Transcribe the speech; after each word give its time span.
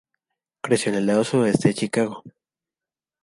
Creció 0.63 0.91
en 0.91 0.97
el 0.97 1.05
lado 1.05 1.23
suroeste 1.23 1.67
de 1.67 1.73
Chicago. 1.75 2.23